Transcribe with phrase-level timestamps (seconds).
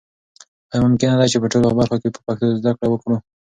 [0.71, 3.17] آیا ممکنه ده چې په ټولو برخو کې په پښتو زده کړه وکړو؟